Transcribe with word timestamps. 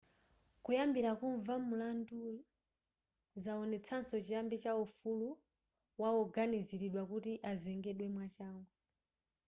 kuyamba 0.63 1.11
kumva 1.19 1.53
mulanduyu 1.67 2.37
zaonetsaso 3.43 4.15
chiyambi 4.25 4.55
cha 4.63 4.71
ufulu 4.83 5.29
wawoganiziridwa 6.01 7.03
kuti 7.11 7.31
azengedwe 7.51 8.05
mwachangu 8.15 8.69